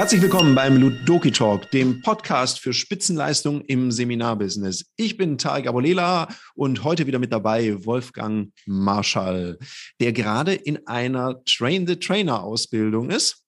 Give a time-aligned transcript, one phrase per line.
[0.00, 4.86] Herzlich willkommen beim Ludoki Talk, dem Podcast für Spitzenleistung im Seminarbusiness.
[4.96, 9.58] Ich bin Tarek Abolela und heute wieder mit dabei Wolfgang Marschall,
[10.00, 13.44] der gerade in einer Train-the-Trainer-Ausbildung ist.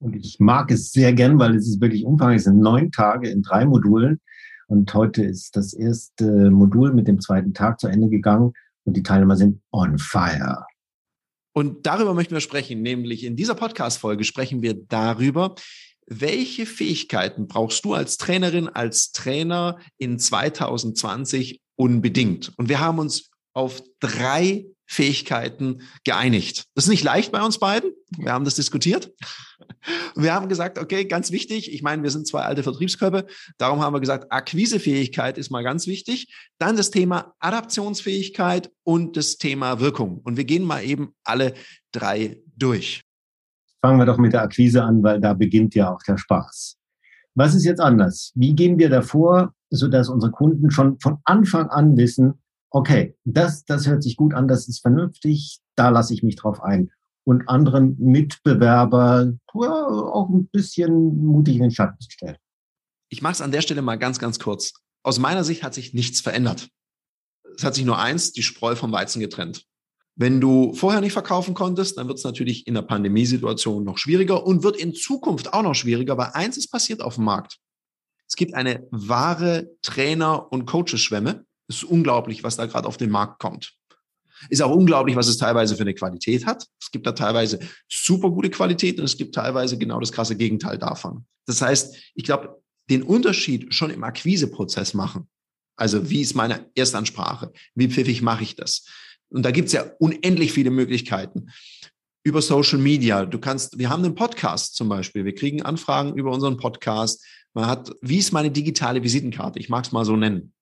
[0.00, 2.36] Und ich mag es sehr gern, weil es ist wirklich umfangreich.
[2.36, 4.20] Es sind neun Tage in drei Modulen.
[4.68, 8.52] Und heute ist das erste Modul mit dem zweiten Tag zu Ende gegangen
[8.84, 10.66] und die Teilnehmer sind on fire.
[11.52, 15.54] Und darüber möchten wir sprechen, nämlich in dieser Podcast-Folge sprechen wir darüber,
[16.06, 22.52] welche Fähigkeiten brauchst du als Trainerin, als Trainer in 2020 unbedingt?
[22.56, 26.64] Und wir haben uns auf drei Fähigkeiten geeinigt.
[26.74, 27.92] Das ist nicht leicht bei uns beiden.
[28.18, 29.12] Wir haben das diskutiert.
[30.16, 31.72] Wir haben gesagt, okay, ganz wichtig.
[31.72, 33.24] Ich meine, wir sind zwei alte Vertriebskörper.
[33.56, 36.34] Darum haben wir gesagt, Akquisefähigkeit ist mal ganz wichtig.
[36.58, 40.18] Dann das Thema Adaptionsfähigkeit und das Thema Wirkung.
[40.18, 41.54] Und wir gehen mal eben alle
[41.92, 43.02] drei durch.
[43.80, 46.76] Fangen wir doch mit der Akquise an, weil da beginnt ja auch der Spaß.
[47.34, 48.32] Was ist jetzt anders?
[48.34, 53.86] Wie gehen wir davor, sodass unsere Kunden schon von Anfang an wissen, okay, das, das
[53.86, 56.90] hört sich gut an, das ist vernünftig, da lasse ich mich drauf ein.
[57.24, 62.36] Und anderen Mitbewerber ja, auch ein bisschen mutig in den Schatten zu stellen.
[63.08, 64.72] Ich mache es an der Stelle mal ganz, ganz kurz.
[65.02, 66.68] Aus meiner Sicht hat sich nichts verändert.
[67.56, 69.64] Es hat sich nur eins, die Spreu vom Weizen getrennt.
[70.16, 74.44] Wenn du vorher nicht verkaufen konntest, dann wird es natürlich in der Pandemiesituation noch schwieriger
[74.46, 77.58] und wird in Zukunft auch noch schwieriger, weil eins ist passiert auf dem Markt.
[78.28, 81.44] Es gibt eine wahre Trainer- und Coaches-Schwemme.
[81.68, 83.74] Es ist unglaublich, was da gerade auf den Markt kommt.
[84.48, 86.66] Ist auch unglaublich, was es teilweise für eine Qualität hat.
[86.80, 87.58] Es gibt da teilweise
[87.88, 91.26] super gute Qualität und es gibt teilweise genau das krasse Gegenteil davon.
[91.46, 95.28] Das heißt, ich glaube, den Unterschied schon im Akquiseprozess machen.
[95.76, 97.52] Also wie ist meine Erstansprache?
[97.74, 98.84] Wie pfiffig mache ich das?
[99.30, 101.50] Und da gibt es ja unendlich viele Möglichkeiten.
[102.22, 103.24] Über Social Media.
[103.24, 105.24] Du kannst, wir haben einen Podcast zum Beispiel.
[105.24, 107.24] Wir kriegen Anfragen über unseren Podcast.
[107.54, 109.58] Man hat, wie ist meine digitale Visitenkarte?
[109.58, 110.52] Ich mag es mal so nennen.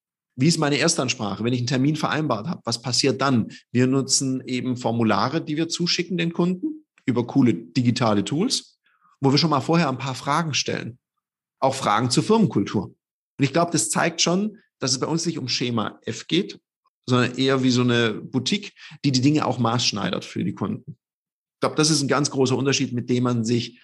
[0.41, 1.43] Wie ist meine Erstansprache?
[1.43, 3.49] Wenn ich einen Termin vereinbart habe, was passiert dann?
[3.72, 8.78] Wir nutzen eben Formulare, die wir zuschicken den Kunden über coole digitale Tools,
[9.21, 11.00] wo wir schon mal vorher ein paar Fragen stellen.
[11.59, 12.84] Auch Fragen zur Firmenkultur.
[12.84, 16.60] Und ich glaube, das zeigt schon, dass es bei uns nicht um Schema F geht,
[17.09, 18.75] sondern eher wie so eine Boutique,
[19.05, 20.97] die die Dinge auch maßschneidert für die Kunden.
[21.55, 23.81] Ich glaube, das ist ein ganz großer Unterschied, mit dem man sich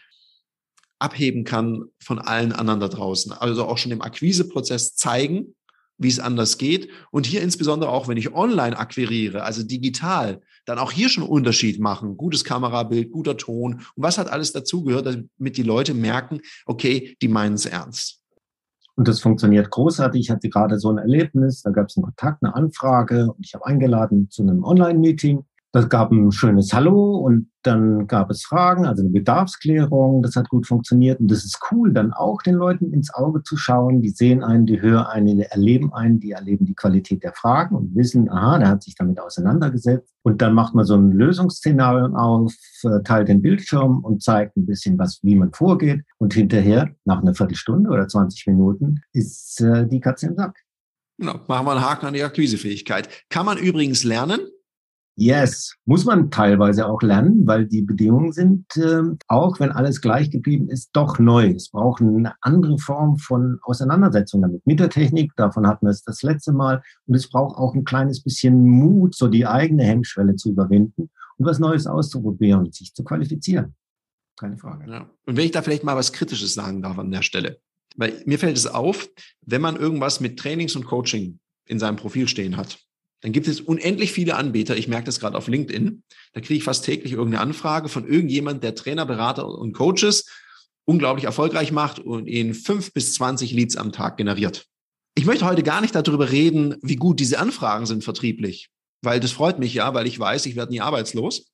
[1.00, 3.32] abheben kann von allen anderen da draußen.
[3.32, 5.56] Also auch schon im Akquiseprozess zeigen,
[5.98, 6.88] wie es anders geht.
[7.10, 11.80] Und hier insbesondere auch, wenn ich online akquiriere, also digital, dann auch hier schon Unterschied
[11.80, 12.16] machen.
[12.16, 13.74] Gutes Kamerabild, guter Ton.
[13.74, 18.20] Und was hat alles dazugehört, damit die Leute merken, okay, die meinen es ernst.
[18.96, 20.20] Und das funktioniert großartig.
[20.20, 23.54] Ich hatte gerade so ein Erlebnis, da gab es einen Kontakt, eine Anfrage und ich
[23.54, 25.44] habe eingeladen zu einem Online-Meeting.
[25.74, 30.22] Das gab ein schönes Hallo und dann gab es Fragen, also eine Bedarfsklärung.
[30.22, 33.56] Das hat gut funktioniert und das ist cool, dann auch den Leuten ins Auge zu
[33.56, 34.00] schauen.
[34.00, 37.74] Die sehen einen, die hören einen, die erleben einen, die erleben die Qualität der Fragen
[37.74, 40.14] und wissen, aha, der hat sich damit auseinandergesetzt.
[40.22, 42.54] Und dann macht man so ein Lösungsszenario auf,
[43.02, 46.04] teilt den Bildschirm und zeigt ein bisschen, was, wie man vorgeht.
[46.18, 50.56] Und hinterher, nach einer Viertelstunde oder 20 Minuten, ist äh, die Katze im Sack.
[51.18, 53.08] Genau, machen wir einen Haken an die Akquisefähigkeit.
[53.28, 54.38] Kann man übrigens lernen.
[55.16, 60.28] Yes, muss man teilweise auch lernen, weil die Bedingungen sind, äh, auch wenn alles gleich
[60.30, 61.50] geblieben ist, doch neu.
[61.50, 64.66] Es braucht eine andere Form von Auseinandersetzung damit.
[64.66, 66.82] Mit der Technik, davon hatten wir es das letzte Mal.
[67.06, 71.46] Und es braucht auch ein kleines bisschen Mut, so die eigene Hemmschwelle zu überwinden und
[71.46, 73.76] was Neues auszuprobieren und sich zu qualifizieren.
[74.36, 74.90] Keine Frage.
[74.90, 75.10] Ja.
[75.26, 77.60] Und wenn ich da vielleicht mal was Kritisches sagen darf an der Stelle.
[77.96, 79.08] Weil mir fällt es auf,
[79.42, 82.80] wenn man irgendwas mit Trainings und Coaching in seinem Profil stehen hat,
[83.24, 84.76] dann gibt es unendlich viele Anbieter.
[84.76, 86.02] Ich merke das gerade auf LinkedIn.
[86.34, 90.26] Da kriege ich fast täglich irgendeine Anfrage von irgendjemand, der Trainer, Berater und Coaches
[90.84, 94.66] unglaublich erfolgreich macht und ihnen fünf bis zwanzig Leads am Tag generiert.
[95.14, 98.68] Ich möchte heute gar nicht darüber reden, wie gut diese Anfragen sind vertrieblich,
[99.00, 101.46] weil das freut mich ja, weil ich weiß, ich werde nie arbeitslos.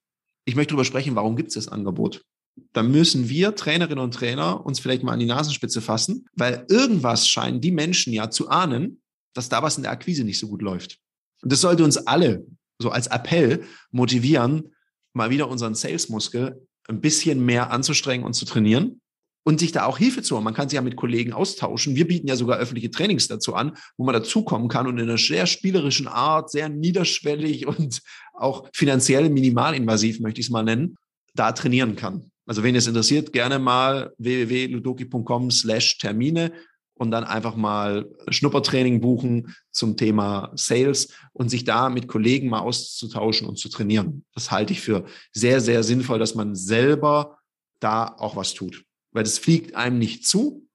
[0.46, 2.24] Ich möchte darüber sprechen, warum gibt es das Angebot?
[2.72, 7.28] Da müssen wir Trainerinnen und Trainer uns vielleicht mal an die Nasenspitze fassen, weil irgendwas
[7.28, 9.00] scheinen die Menschen ja zu ahnen,
[9.34, 10.98] dass da was in der Akquise nicht so gut läuft.
[11.42, 12.46] Und das sollte uns alle
[12.78, 14.74] so als Appell motivieren,
[15.12, 19.00] mal wieder unseren Sales-Muskel ein bisschen mehr anzustrengen und zu trainieren
[19.44, 20.44] und sich da auch Hilfe zu holen.
[20.44, 21.96] Man kann sich ja mit Kollegen austauschen.
[21.96, 25.18] Wir bieten ja sogar öffentliche Trainings dazu an, wo man dazukommen kann und in einer
[25.18, 28.00] sehr spielerischen Art, sehr niederschwellig und
[28.34, 30.96] auch finanziell minimalinvasiv, möchte ich es mal nennen,
[31.34, 32.30] da trainieren kann.
[32.46, 36.52] Also wenn es interessiert, gerne mal www.ludoki.com slash Termine
[37.00, 42.58] und dann einfach mal Schnuppertraining buchen zum Thema Sales und sich da mit Kollegen mal
[42.58, 44.26] auszutauschen und zu trainieren.
[44.34, 47.38] Das halte ich für sehr, sehr sinnvoll, dass man selber
[47.80, 48.84] da auch was tut.
[49.12, 50.68] Weil das fliegt einem nicht zu.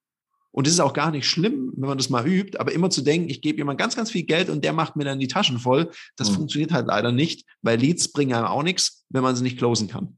[0.50, 3.04] Und es ist auch gar nicht schlimm, wenn man das mal übt, aber immer zu
[3.04, 5.60] denken, ich gebe jemand ganz, ganz viel Geld und der macht mir dann die Taschen
[5.60, 6.36] voll, das mhm.
[6.38, 9.89] funktioniert halt leider nicht, weil Leads bringen einem auch nichts, wenn man sie nicht closen
[9.89, 10.18] kann.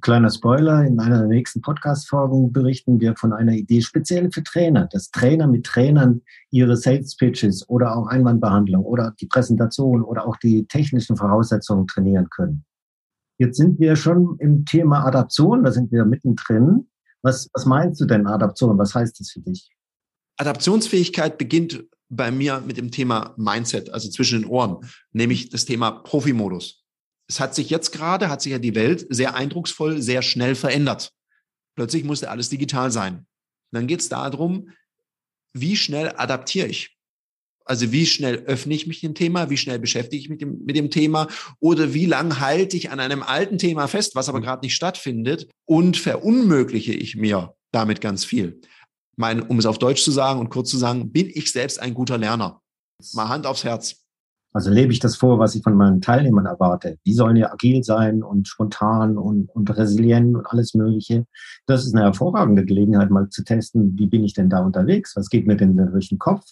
[0.00, 4.88] Kleiner Spoiler, in einer der nächsten Podcast-Folgen berichten wir von einer Idee speziell für Trainer,
[4.90, 10.36] dass Trainer mit Trainern ihre Sales Pitches oder auch Einwandbehandlung oder die Präsentation oder auch
[10.38, 12.64] die technischen Voraussetzungen trainieren können.
[13.38, 16.88] Jetzt sind wir schon im Thema Adaption, da sind wir mittendrin.
[17.22, 18.78] Was, was meinst du denn Adaption?
[18.78, 19.70] Was heißt das für dich?
[20.38, 24.78] Adaptionsfähigkeit beginnt bei mir mit dem Thema Mindset, also zwischen den Ohren,
[25.12, 26.85] nämlich das Thema Profimodus
[27.28, 31.12] es hat sich jetzt gerade, hat sich ja die Welt sehr eindrucksvoll, sehr schnell verändert.
[31.74, 33.26] Plötzlich musste alles digital sein.
[33.72, 34.70] dann geht es darum,
[35.52, 36.96] wie schnell adaptiere ich?
[37.64, 40.64] Also wie schnell öffne ich mich dem Thema, wie schnell beschäftige ich mich mit dem,
[40.64, 41.26] mit dem Thema
[41.58, 44.44] oder wie lang halte ich an einem alten Thema fest, was aber mhm.
[44.44, 48.60] gerade nicht stattfindet und verunmögliche ich mir damit ganz viel.
[49.16, 51.92] Mein, um es auf Deutsch zu sagen und kurz zu sagen, bin ich selbst ein
[51.92, 52.62] guter Lerner?
[53.14, 54.05] Mal Hand aufs Herz.
[54.56, 56.96] Also lebe ich das vor, was ich von meinen Teilnehmern erwarte.
[57.04, 61.26] Die sollen ja agil sein und spontan und, und resilient und alles Mögliche.
[61.66, 65.14] Das ist eine hervorragende Gelegenheit, mal zu testen, wie bin ich denn da unterwegs?
[65.14, 66.42] Was geht mir denn durch den Kopf?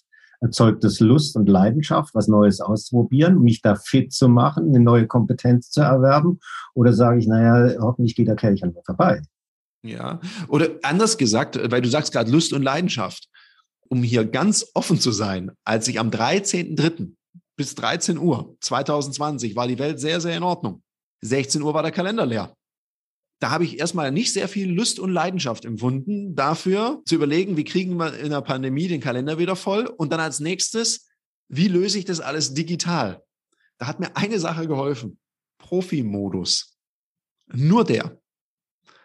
[0.43, 5.07] Erzeugt es Lust und Leidenschaft, was Neues auszuprobieren, mich da fit zu machen, eine neue
[5.07, 6.41] Kompetenz zu erwerben?
[6.75, 9.23] Oder sage ich, naja, hoffentlich geht der Kelch an mir vorbei?
[9.83, 13.31] Ja, oder anders gesagt, weil du sagst gerade Lust und Leidenschaft.
[13.89, 17.15] Um hier ganz offen zu sein, als ich am 13.3
[17.57, 20.83] bis 13 Uhr 2020 war die Welt sehr, sehr in Ordnung.
[21.23, 22.57] 16 Uhr war der Kalender leer.
[23.41, 27.65] Da habe ich erstmal nicht sehr viel Lust und Leidenschaft empfunden, dafür zu überlegen, wie
[27.65, 31.09] kriegen wir in der Pandemie den Kalender wieder voll und dann als nächstes,
[31.49, 33.23] wie löse ich das alles digital?
[33.79, 35.19] Da hat mir eine Sache geholfen.
[35.59, 36.77] Profi-Modus.
[37.53, 38.19] Nur der.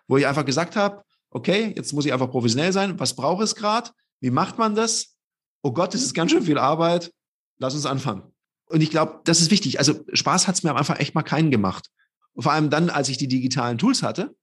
[0.08, 3.00] Wo ich einfach gesagt habe, okay, jetzt muss ich einfach professionell sein.
[3.00, 3.92] Was braucht es gerade?
[4.22, 5.16] Wie macht man das?
[5.64, 7.12] Oh Gott, das ist ganz schön viel Arbeit.
[7.58, 8.24] Lass uns anfangen.
[8.70, 9.80] Und ich glaube, das ist wichtig.
[9.80, 11.90] Also Spaß hat es mir am Anfang echt mal keinen gemacht.
[12.38, 14.36] Vor allem dann, als ich die digitalen Tools hatte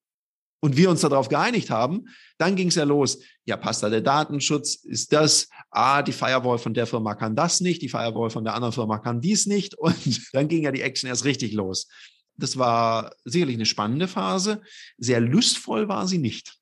[0.61, 2.07] und wir uns darauf geeinigt haben,
[2.37, 3.21] dann ging es ja los.
[3.45, 4.75] Ja, passt da der Datenschutz?
[4.85, 5.49] Ist das?
[5.71, 8.99] Ah, die Firewall von der Firma kann das nicht, die Firewall von der anderen Firma
[8.99, 9.75] kann dies nicht.
[9.79, 11.89] Und dann ging ja die Action erst richtig los.
[12.37, 14.61] Das war sicherlich eine spannende Phase.
[14.99, 16.59] Sehr lustvoll war sie nicht.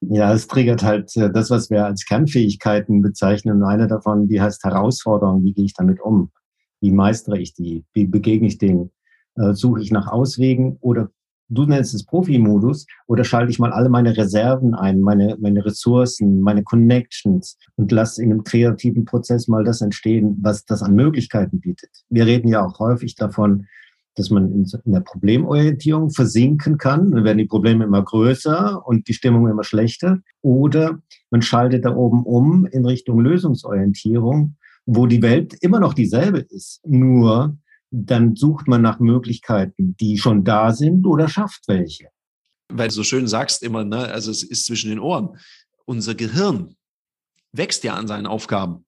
[0.00, 3.62] Ja, es triggert halt äh, das, was wir als Kernfähigkeiten bezeichnen.
[3.62, 5.42] Und eine davon, die heißt Herausforderung.
[5.44, 6.30] Wie gehe ich damit um?
[6.80, 7.84] Wie meistere ich die?
[7.92, 8.90] Wie begegne ich denen?
[9.36, 11.10] Äh, suche ich nach Auswegen oder
[11.48, 16.40] du nennst es Profi-Modus oder schalte ich mal alle meine Reserven ein, meine, meine Ressourcen,
[16.40, 21.60] meine Connections und lass in einem kreativen Prozess mal das entstehen, was das an Möglichkeiten
[21.60, 21.90] bietet.
[22.10, 23.66] Wir reden ja auch häufig davon,
[24.18, 27.12] dass man in der Problemorientierung versinken kann.
[27.12, 30.18] Dann werden die Probleme immer größer und die Stimmung immer schlechter.
[30.42, 30.98] Oder
[31.30, 34.56] man schaltet da oben um in Richtung Lösungsorientierung
[34.90, 36.80] wo die Welt immer noch dieselbe ist.
[36.86, 37.58] Nur
[37.90, 42.08] dann sucht man nach Möglichkeiten, die schon da sind oder schafft welche.
[42.72, 45.36] Weil du so schön sagst immer, ne, also es ist zwischen den Ohren.
[45.84, 46.74] Unser Gehirn
[47.52, 48.86] wächst ja an seinen Aufgaben.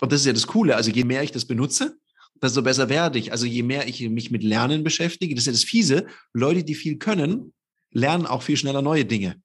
[0.00, 0.74] Und das ist ja das Coole.
[0.74, 1.96] Also je mehr ich das benutze,
[2.42, 3.30] desto besser werde ich.
[3.30, 6.06] Also je mehr ich mich mit Lernen beschäftige, das ist ja das Fiese.
[6.32, 7.52] Leute, die viel können,
[7.92, 9.40] lernen auch viel schneller neue Dinge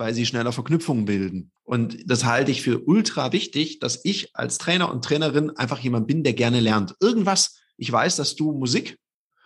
[0.00, 1.52] weil sie schneller Verknüpfungen bilden.
[1.70, 6.08] Und das halte ich für ultra wichtig, dass ich als Trainer und Trainerin einfach jemand
[6.08, 6.96] bin, der gerne lernt.
[6.98, 8.98] Irgendwas, ich weiß, dass du Musik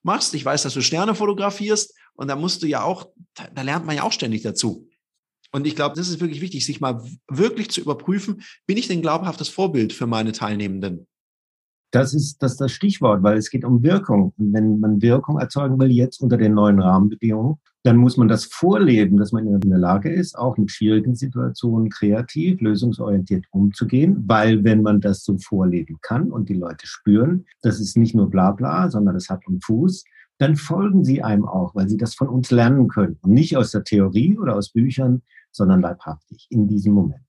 [0.02, 3.11] machst, ich weiß, dass du Sterne fotografierst und da musst du ja auch,
[3.54, 4.88] da lernt man ja auch ständig dazu.
[5.52, 9.02] Und ich glaube, das ist wirklich wichtig, sich mal wirklich zu überprüfen, bin ich denn
[9.02, 11.07] glaubhaftes Vorbild für meine Teilnehmenden?
[11.90, 14.33] Das ist das, ist das Stichwort, weil es geht um Wirkung.
[14.38, 18.46] Und wenn man Wirkung erzeugen will, jetzt unter den neuen Rahmenbedingungen, dann muss man das
[18.46, 24.64] vorleben, dass man in der Lage ist, auch mit schwierigen Situationen kreativ, lösungsorientiert umzugehen, weil
[24.64, 28.90] wenn man das so vorleben kann und die Leute spüren, das ist nicht nur Blabla,
[28.90, 30.04] sondern das hat einen Fuß,
[30.38, 33.18] dann folgen sie einem auch, weil sie das von uns lernen können.
[33.20, 35.20] Und nicht aus der Theorie oder aus Büchern,
[35.52, 37.20] sondern leibhaftig in diesem Moment.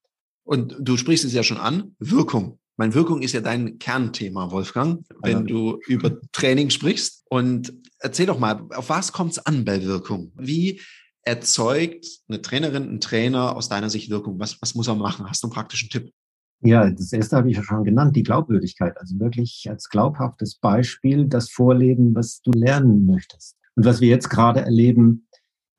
[0.46, 2.60] Und du sprichst es ja schon an, Wirkung.
[2.78, 7.24] Mein Wirkung ist ja dein Kernthema, Wolfgang, wenn du über Training sprichst.
[7.30, 10.34] Und erzähl doch mal, auf was kommt es an bei Wirkung?
[10.36, 10.82] Wie
[11.22, 14.40] erzeugt eine Trainerin, ein Trainer aus deiner Sicht Wirkung?
[14.40, 15.28] Was, was muss er machen?
[15.30, 16.12] Hast du einen praktischen Tipp?
[16.62, 18.98] Ja, das erste habe ich ja schon genannt, die Glaubwürdigkeit.
[18.98, 23.56] Also wirklich als glaubhaftes Beispiel das Vorleben, was du lernen möchtest.
[23.76, 25.28] Und was wir jetzt gerade erleben,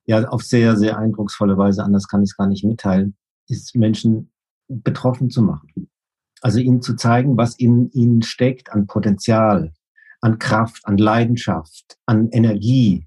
[0.07, 3.17] ja, auf sehr, sehr eindrucksvolle Weise, anders kann ich es gar nicht mitteilen,
[3.49, 4.31] ist Menschen
[4.69, 5.89] betroffen zu machen
[6.43, 9.73] Also ihnen zu zeigen, was in ihnen steckt an Potenzial,
[10.21, 13.07] an Kraft, an Leidenschaft, an Energie,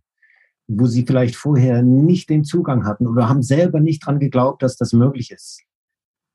[0.67, 4.77] wo sie vielleicht vorher nicht den Zugang hatten oder haben selber nicht dran geglaubt, dass
[4.77, 5.63] das möglich ist.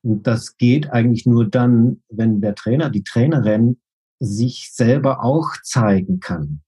[0.02, 3.78] Und das geht eigentlich nur dann, wenn der Trainer, die Trainerin
[4.20, 6.60] sich selber auch zeigen kann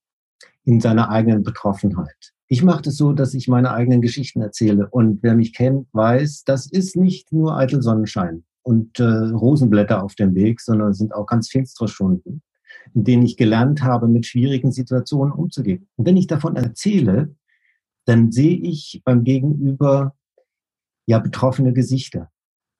[0.64, 2.32] in seiner eigenen Betroffenheit.
[2.48, 4.88] Ich mache das so, dass ich meine eigenen Geschichten erzähle.
[4.90, 10.16] Und wer mich kennt, weiß, das ist nicht nur eitel Sonnenschein und äh, Rosenblätter auf
[10.16, 12.42] dem Weg, sondern es sind auch ganz finstere Stunden,
[12.94, 15.86] in denen ich gelernt habe, mit schwierigen Situationen umzugehen.
[15.94, 17.36] Und wenn ich davon erzähle,
[18.06, 20.16] dann sehe ich beim Gegenüber
[21.06, 22.28] ja betroffene Gesichter.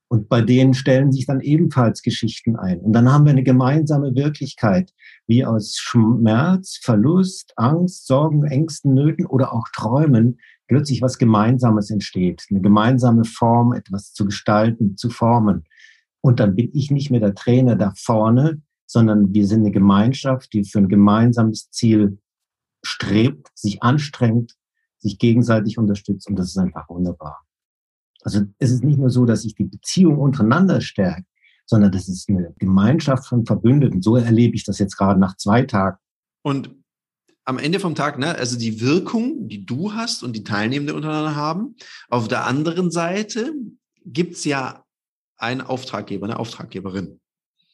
[0.08, 2.80] Und bei denen stellen sich dann ebenfalls Geschichten ein.
[2.80, 4.92] Und dann haben wir eine gemeinsame Wirklichkeit,
[5.28, 12.44] wie aus Schmerz, Verlust, Angst, Sorgen, Ängsten, Nöten oder auch Träumen plötzlich was Gemeinsames entsteht.
[12.50, 15.64] Eine gemeinsame Form, etwas zu gestalten, zu formen.
[16.26, 20.52] Und dann bin ich nicht mehr der Trainer da vorne, sondern wir sind eine Gemeinschaft,
[20.52, 22.18] die für ein gemeinsames Ziel
[22.84, 24.56] strebt, sich anstrengt,
[24.98, 26.26] sich gegenseitig unterstützt.
[26.28, 27.46] Und das ist einfach wunderbar.
[28.22, 31.28] Also es ist nicht nur so, dass sich die Beziehung untereinander stärkt,
[31.64, 34.02] sondern das ist eine Gemeinschaft von Verbündeten.
[34.02, 35.98] So erlebe ich das jetzt gerade nach zwei Tagen.
[36.42, 36.74] Und
[37.44, 41.36] am Ende vom Tag, ne, also die Wirkung, die du hast und die Teilnehmenden untereinander
[41.36, 41.76] haben.
[42.08, 43.52] Auf der anderen Seite
[44.04, 44.82] gibt's ja
[45.36, 47.20] einen Auftraggeber, eine Auftraggeberin.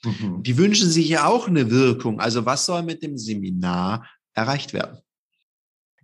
[0.05, 0.43] Mhm.
[0.43, 2.21] Die wünschen sich ja auch eine Wirkung.
[2.21, 4.99] Also was soll mit dem Seminar erreicht werden?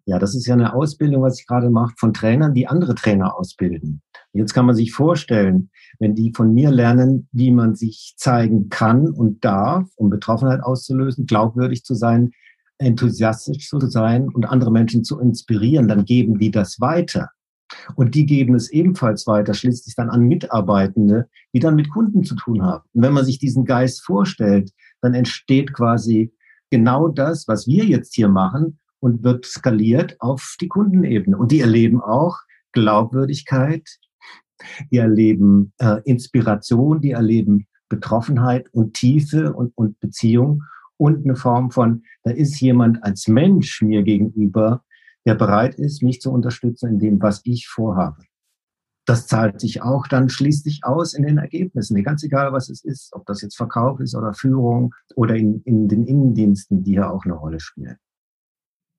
[0.06, 3.36] Ja, das ist ja eine Ausbildung, was ich gerade mache, von Trainern, die andere Trainer
[3.36, 4.00] ausbilden.
[4.32, 9.10] Jetzt kann man sich vorstellen, wenn die von mir lernen, wie man sich zeigen kann
[9.10, 12.30] und darf, um Betroffenheit auszulösen, glaubwürdig zu sein,
[12.78, 17.28] enthusiastisch zu sein und andere Menschen zu inspirieren, dann geben die das weiter.
[17.96, 22.34] Und die geben es ebenfalls weiter, schließlich dann an Mitarbeitende, die dann mit Kunden zu
[22.34, 22.84] tun haben.
[22.92, 24.70] Und wenn man sich diesen Geist vorstellt,
[25.00, 26.32] dann entsteht quasi
[26.70, 31.36] genau das, was wir jetzt hier machen und wird skaliert auf die Kundenebene.
[31.36, 32.38] Und die erleben auch
[32.72, 33.88] Glaubwürdigkeit,
[34.90, 40.62] die erleben äh, Inspiration, die erleben Betroffenheit und Tiefe und, und Beziehung
[40.96, 44.84] und eine Form von, da ist jemand als Mensch mir gegenüber,
[45.28, 48.24] der bereit ist, mich zu unterstützen in dem, was ich vorhabe.
[49.04, 53.12] Das zahlt sich auch dann schließlich aus in den Ergebnissen, ganz egal, was es ist,
[53.12, 57.26] ob das jetzt Verkauf ist oder Führung oder in, in den Innendiensten, die ja auch
[57.26, 57.98] eine Rolle spielen.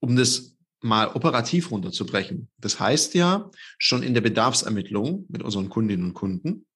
[0.02, 2.48] Um das mal operativ runterzubrechen.
[2.60, 6.68] Das heißt ja, schon in der Bedarfsermittlung mit unseren Kundinnen und Kunden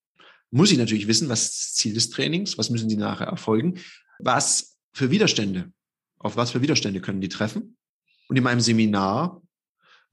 [0.50, 3.80] muss ich natürlich wissen, was ist das Ziel des Trainings, was müssen die nachher erfolgen,
[4.18, 5.72] was für Widerstände,
[6.18, 7.78] auf was für Widerstände können die treffen.
[8.30, 9.43] Und in meinem Seminar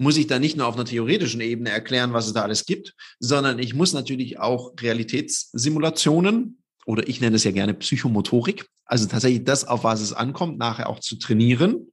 [0.00, 2.94] muss ich da nicht nur auf einer theoretischen Ebene erklären, was es da alles gibt,
[3.18, 9.44] sondern ich muss natürlich auch Realitätssimulationen oder ich nenne es ja gerne Psychomotorik, also tatsächlich
[9.44, 11.90] das, auf was es ankommt, nachher auch zu trainieren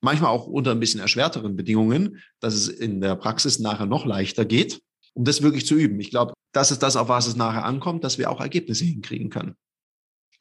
[0.00, 4.44] manchmal auch unter ein bisschen erschwerteren Bedingungen, dass es in der Praxis nachher noch leichter
[4.44, 4.80] geht,
[5.14, 5.98] um das wirklich zu üben.
[6.00, 9.30] Ich glaube, das ist das, auf was es nachher ankommt, dass wir auch Ergebnisse hinkriegen
[9.30, 9.54] können.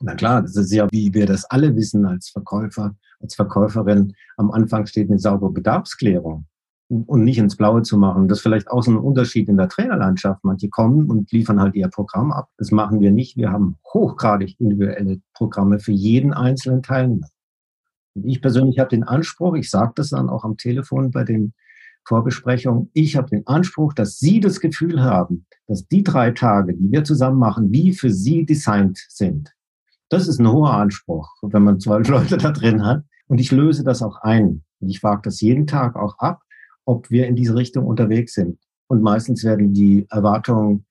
[0.01, 4.13] Na klar, das ist ja, wie wir das alle wissen als Verkäufer, als Verkäuferin.
[4.35, 6.45] Am Anfang steht eine saubere Bedarfsklärung
[6.87, 8.27] und nicht ins Blaue zu machen.
[8.27, 10.43] Das ist vielleicht auch so ein Unterschied in der Trainerlandschaft.
[10.43, 12.49] Manche kommen und liefern halt ihr Programm ab.
[12.57, 13.37] Das machen wir nicht.
[13.37, 17.27] Wir haben hochgradig individuelle Programme für jeden einzelnen Teilnehmer.
[18.23, 21.53] Ich persönlich habe den Anspruch, ich sage das dann auch am Telefon bei den
[22.07, 26.91] Vorbesprechungen, ich habe den Anspruch, dass Sie das Gefühl haben, dass die drei Tage, die
[26.91, 29.53] wir zusammen machen, wie für Sie designt sind.
[30.09, 33.03] Das ist ein hoher Anspruch, wenn man zwölf Leute da drin hat.
[33.27, 34.63] Und ich löse das auch ein.
[34.79, 36.41] Und ich frage das jeden Tag auch ab,
[36.85, 38.59] ob wir in diese Richtung unterwegs sind.
[38.87, 40.85] Und meistens werden die Erwartungen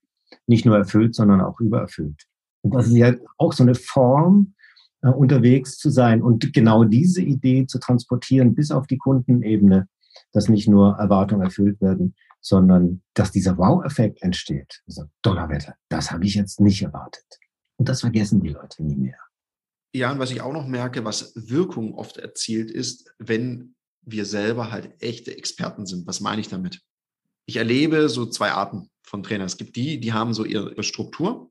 [0.46, 2.26] nicht nur erfüllt, sondern auch übererfüllt.
[2.62, 4.54] Und das ist ja auch so eine Form
[5.02, 9.88] äh, unterwegs zu sein und genau diese Idee zu transportieren bis auf die Kundenebene,
[10.32, 14.82] dass nicht nur Erwartungen erfüllt werden, sondern dass dieser Wow-Effekt entsteht.
[14.86, 17.24] Also Donnerwetter, das habe ich jetzt nicht erwartet.
[17.76, 19.18] Und das vergessen die Leute nie mehr.
[19.94, 23.74] Ja, und was ich auch noch merke, was Wirkung oft erzielt ist, wenn
[24.06, 26.06] wir selber halt echte Experten sind.
[26.06, 26.80] Was meine ich damit?
[27.46, 29.46] Ich erlebe so zwei Arten von Trainern.
[29.46, 31.50] Es gibt die, die haben so ihre Struktur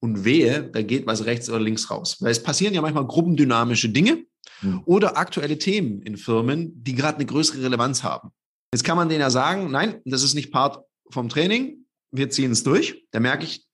[0.00, 2.16] und wehe, da geht was rechts oder links raus.
[2.20, 4.24] Weil es passieren ja manchmal gruppendynamische Dinge
[4.62, 4.82] mhm.
[4.84, 8.30] oder aktuelle Themen in Firmen, die gerade eine größere Relevanz haben.
[8.72, 12.50] Jetzt kann man denen ja sagen, nein, das ist nicht Part vom Training, wir ziehen
[12.50, 13.06] es durch.
[13.10, 13.66] Da merke ich,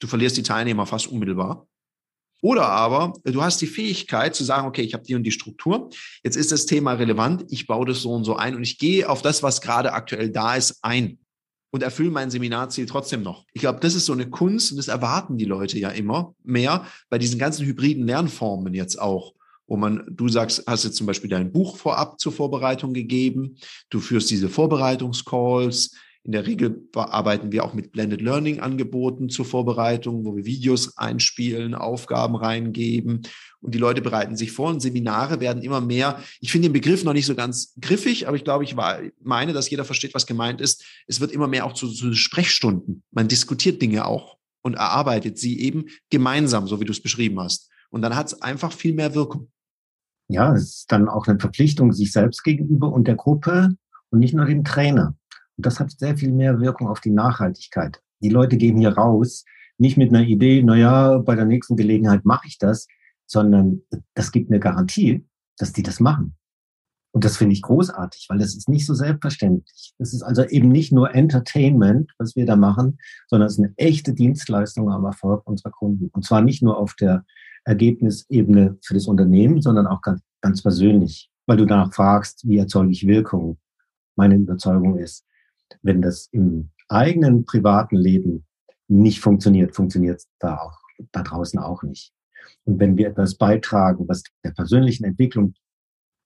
[0.00, 1.66] du verlierst die Teilnehmer fast unmittelbar.
[2.42, 5.90] Oder aber du hast die Fähigkeit zu sagen, okay, ich habe die und die Struktur,
[6.22, 9.08] jetzt ist das Thema relevant, ich baue das so und so ein und ich gehe
[9.08, 11.18] auf das, was gerade aktuell da ist, ein.
[11.70, 13.44] und erfülle mein Seminarziel trotzdem noch.
[13.52, 16.86] Ich glaube, das ist so eine Kunst und das erwarten die Leute ja immer mehr
[17.10, 19.34] bei diesen ganzen hybriden Lernformen jetzt auch
[19.66, 23.56] wo man, du sagst, hast jetzt zum Beispiel dein Buch vorab zur Vorbereitung gegeben,
[23.90, 25.92] du führst diese Vorbereitungscalls,
[26.26, 30.98] in der Regel arbeiten wir auch mit Blended Learning Angeboten zur Vorbereitung, wo wir Videos
[30.98, 33.22] einspielen, Aufgaben reingeben
[33.60, 36.20] und die Leute bereiten sich vor und Seminare werden immer mehr.
[36.40, 38.74] Ich finde den Begriff noch nicht so ganz griffig, aber ich glaube, ich
[39.22, 40.84] meine, dass jeder versteht, was gemeint ist.
[41.06, 43.04] Es wird immer mehr auch zu, zu Sprechstunden.
[43.12, 47.70] Man diskutiert Dinge auch und erarbeitet sie eben gemeinsam, so wie du es beschrieben hast.
[47.90, 49.52] Und dann hat es einfach viel mehr Wirkung.
[50.26, 53.76] Ja, es ist dann auch eine Verpflichtung sich selbst gegenüber und der Gruppe
[54.10, 55.14] und nicht nur dem Trainer.
[55.56, 58.00] Und das hat sehr viel mehr Wirkung auf die Nachhaltigkeit.
[58.20, 59.44] Die Leute gehen hier raus,
[59.78, 62.86] nicht mit einer Idee, na ja, bei der nächsten Gelegenheit mache ich das,
[63.26, 63.82] sondern
[64.14, 65.26] das gibt eine Garantie,
[65.58, 66.36] dass die das machen.
[67.12, 69.94] Und das finde ich großartig, weil das ist nicht so selbstverständlich.
[69.98, 73.72] Das ist also eben nicht nur Entertainment, was wir da machen, sondern es ist eine
[73.78, 76.10] echte Dienstleistung am Erfolg unserer Kunden.
[76.12, 77.24] Und zwar nicht nur auf der
[77.64, 82.92] Ergebnisebene für das Unternehmen, sondern auch ganz, ganz persönlich, weil du danach fragst, wie erzeuge
[82.92, 83.58] ich Wirkung.
[84.14, 85.24] Meine Überzeugung ist,
[85.82, 88.44] wenn das im eigenen privaten Leben
[88.88, 90.78] nicht funktioniert, funktioniert es da auch
[91.12, 92.12] da draußen auch nicht.
[92.64, 95.54] Und wenn wir etwas beitragen, was der persönlichen Entwicklung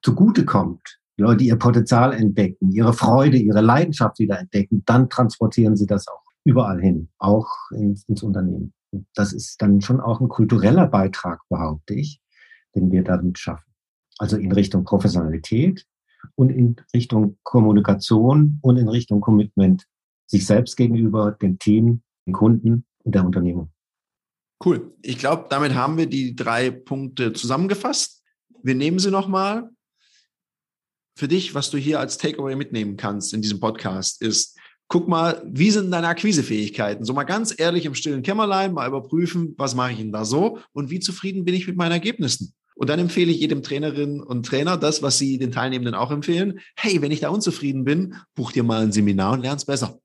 [0.02, 6.08] zugutekommt, Leute ihr Potenzial entdecken, ihre Freude, ihre Leidenschaft wieder entdecken, dann transportieren sie das
[6.08, 8.72] auch überall hin, auch ins, ins Unternehmen.
[8.90, 12.20] Und das ist dann schon auch ein kultureller Beitrag, behaupte ich,
[12.74, 13.70] den wir damit schaffen.
[14.18, 15.86] Also in Richtung Professionalität,
[16.34, 19.86] und in Richtung Kommunikation und in Richtung Commitment
[20.26, 23.70] sich selbst gegenüber, dem Team, den Kunden und der Unternehmung.
[24.64, 24.94] Cool.
[25.02, 28.22] Ich glaube, damit haben wir die drei Punkte zusammengefasst.
[28.62, 29.70] Wir nehmen sie nochmal.
[31.16, 34.58] Für dich, was du hier als Takeaway mitnehmen kannst in diesem Podcast, ist,
[34.88, 37.04] guck mal, wie sind deine Akquisefähigkeiten?
[37.04, 40.58] So mal ganz ehrlich im stillen Kämmerlein mal überprüfen, was mache ich denn da so
[40.72, 42.54] und wie zufrieden bin ich mit meinen Ergebnissen?
[42.80, 46.60] Und dann empfehle ich jedem Trainerin und Trainer das, was sie den Teilnehmenden auch empfehlen.
[46.76, 50.00] Hey, wenn ich da unzufrieden bin, buch dir mal ein Seminar und lern's besser.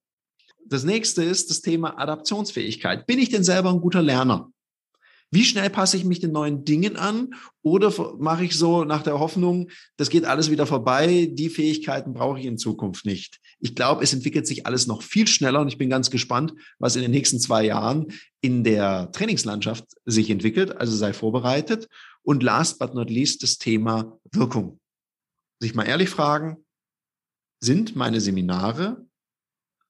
[0.66, 3.08] Das nächste ist das Thema Adaptionsfähigkeit.
[3.08, 4.52] Bin ich denn selber ein guter Lerner?
[5.32, 7.36] Wie schnell passe ich mich den neuen Dingen an?
[7.62, 12.40] Oder mache ich so nach der Hoffnung, das geht alles wieder vorbei, die Fähigkeiten brauche
[12.40, 13.40] ich in Zukunft nicht?
[13.60, 16.98] Ich glaube, es entwickelt sich alles noch viel schneller und ich bin ganz gespannt, was
[16.98, 18.08] in den nächsten zwei Jahren
[18.42, 20.76] in der Trainingslandschaft sich entwickelt.
[20.78, 21.88] Also sei vorbereitet.
[22.26, 24.80] Und last but not least das Thema Wirkung.
[25.62, 26.58] Sich mal ehrlich fragen,
[27.64, 29.06] sind meine Seminare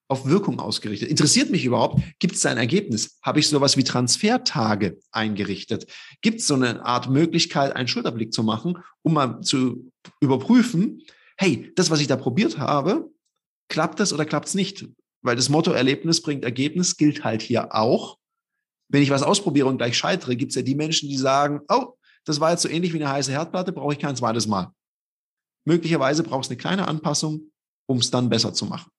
[0.08, 1.10] auf Wirkung ausgerichtet?
[1.10, 2.02] Interessiert mich überhaupt?
[2.20, 3.18] Gibt es ein Ergebnis?
[3.24, 5.88] Habe ich sowas wie Transfertage eingerichtet?
[6.22, 11.02] Gibt es so eine Art Möglichkeit, einen Schulterblick zu machen, um mal zu überprüfen,
[11.38, 13.10] hey, das, was ich da probiert habe,
[13.70, 14.88] klappt das oder klappt es nicht?
[15.22, 18.18] Weil das Motto Erlebnis bringt Ergebnis gilt halt hier auch.
[18.90, 21.95] Wenn ich was ausprobiere und gleich scheitere, gibt es ja die Menschen, die sagen, oh,
[22.26, 24.72] das war jetzt so ähnlich wie eine heiße Herdplatte, brauche ich kein zweites Mal.
[25.66, 27.52] Möglicherweise brauchst du eine kleine Anpassung,
[27.88, 28.92] um es dann besser zu machen.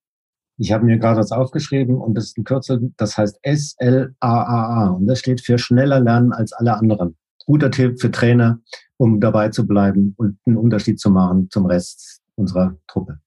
[0.59, 5.07] Ich habe mir gerade das aufgeschrieben und das ist ein Kürzel, das heißt SLAAA und
[5.07, 7.17] das steht für schneller lernen als alle anderen.
[7.45, 8.61] Guter Tipp für Trainer,
[8.97, 13.21] um dabei zu bleiben und einen Unterschied zu machen zum Rest unserer Truppe.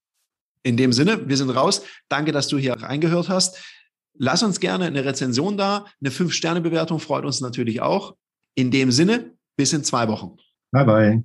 [0.64, 1.84] In dem Sinne, wir sind raus.
[2.10, 3.64] Danke, dass du hier reingehört hast.
[4.18, 5.86] Lass uns gerne eine Rezension da.
[6.02, 8.16] Eine 5-Sterne-Bewertung freut uns natürlich auch.
[8.56, 10.38] In dem Sinne, bis in zwei Wochen.
[10.72, 11.24] Bye, bye.